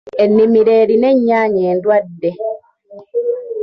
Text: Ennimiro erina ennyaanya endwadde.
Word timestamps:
Ennimiro 0.23 0.71
erina 0.83 1.07
ennyaanya 1.13 1.61
endwadde. 1.73 2.31